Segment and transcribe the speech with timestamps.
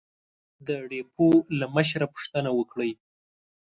[0.67, 1.29] د ډېپو
[1.59, 2.91] له مشره پوښتنه وکړئ!